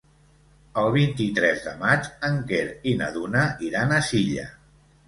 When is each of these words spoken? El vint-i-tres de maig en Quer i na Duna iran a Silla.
El 0.83 0.89
vint-i-tres 0.95 1.61
de 1.67 1.75
maig 1.83 2.09
en 2.31 2.41
Quer 2.53 2.65
i 2.95 2.95
na 3.05 3.13
Duna 3.21 3.47
iran 3.71 3.97
a 3.97 4.03
Silla. 4.11 4.53